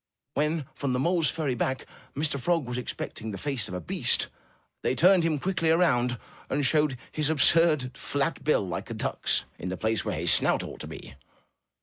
[0.33, 2.39] When, from the mole's furry back, Mr.
[2.39, 4.29] Frog was expecting the face of a beast,
[4.81, 6.17] they turned him quickly around,
[6.49, 10.63] and showed his absurd flat bill like a duck's, in the place where his snout
[10.63, 11.13] ought to be!